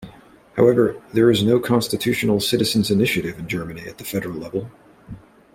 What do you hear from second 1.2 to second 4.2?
is no constitutional citizens' initiative in Germany at a